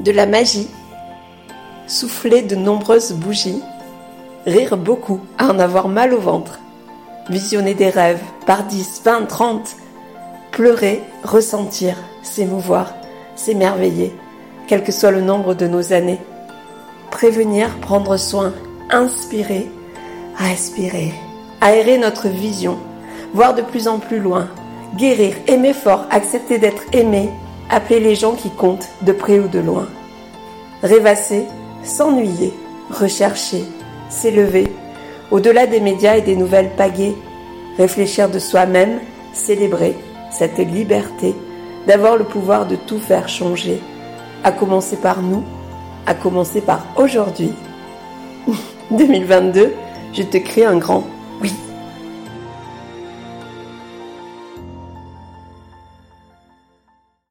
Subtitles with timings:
[0.00, 0.68] de la magie,
[1.86, 3.62] souffler de nombreuses bougies,
[4.46, 6.60] rire beaucoup à en avoir mal au ventre,
[7.28, 9.76] visionner des rêves par 10, 20, 30,
[10.52, 12.94] pleurer, ressentir, s'émouvoir,
[13.36, 14.14] s'émerveiller,
[14.66, 16.20] quel que soit le nombre de nos années,
[17.10, 18.52] prévenir, prendre soin,
[18.90, 19.66] inspirer,
[20.36, 21.12] respirer,
[21.60, 22.78] aérer notre vision,
[23.34, 24.48] voir de plus en plus loin,
[24.96, 27.30] guérir, aimer fort, accepter d'être aimé,
[27.70, 29.88] appeler les gens qui comptent de près ou de loin,
[30.82, 31.46] rêvasser,
[31.82, 32.52] s'ennuyer,
[32.90, 33.64] rechercher,
[34.08, 34.68] s'élever,
[35.30, 37.14] au-delà des médias et des nouvelles pagées,
[37.76, 39.00] réfléchir de soi-même,
[39.32, 39.96] célébrer
[40.30, 41.34] cette liberté
[41.86, 43.80] d'avoir le pouvoir de tout faire changer,
[44.44, 45.42] à commencer par nous,
[46.06, 47.52] à commencer par aujourd'hui.
[48.90, 49.74] 2022,
[50.14, 51.04] je te crée un grand